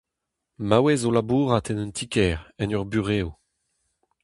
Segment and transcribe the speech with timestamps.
[0.57, 3.27] Maouez o labourat en un ti-kêr, en ur burev.